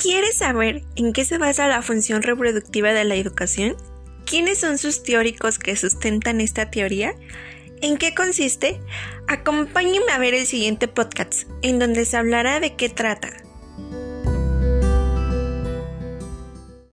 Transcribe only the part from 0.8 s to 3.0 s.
en qué se basa la función reproductiva